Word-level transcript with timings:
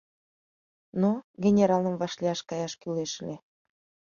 Но 1.01 1.09
генералым 1.43 1.95
вашлияш 2.01 2.39
каяш 2.49 2.73
кӱлеш 2.81 3.11
ыле. 3.21 3.35